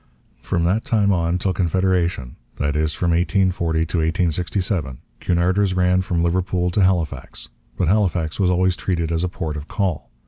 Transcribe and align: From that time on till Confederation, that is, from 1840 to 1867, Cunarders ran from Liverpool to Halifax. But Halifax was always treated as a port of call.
From 0.41 0.63
that 0.63 0.83
time 0.83 1.13
on 1.13 1.37
till 1.37 1.53
Confederation, 1.53 2.35
that 2.55 2.75
is, 2.75 2.91
from 2.91 3.11
1840 3.11 3.85
to 3.85 3.97
1867, 3.99 4.97
Cunarders 5.19 5.75
ran 5.75 6.01
from 6.01 6.23
Liverpool 6.23 6.71
to 6.71 6.81
Halifax. 6.81 7.49
But 7.77 7.87
Halifax 7.87 8.39
was 8.39 8.49
always 8.49 8.75
treated 8.75 9.11
as 9.11 9.23
a 9.23 9.29
port 9.29 9.55
of 9.57 9.67
call. 9.67 10.09